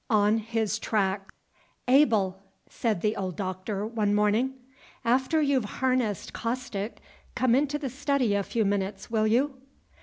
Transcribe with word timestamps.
ON 0.09 0.39
HIS 0.39 0.79
TRACKS. 0.79 1.31
"Able!" 1.87 2.39
said 2.67 3.01
the 3.01 3.15
old 3.15 3.35
Doctor, 3.35 3.85
one 3.85 4.15
morning, 4.15 4.55
"after 5.05 5.43
you've 5.43 5.65
harnessed 5.77 6.33
Caustic, 6.33 6.97
come 7.35 7.53
into 7.53 7.77
the 7.77 7.87
study 7.91 8.33
a 8.33 8.41
few 8.41 8.65
minutes, 8.65 9.11
will 9.11 9.27
you?" 9.27 9.61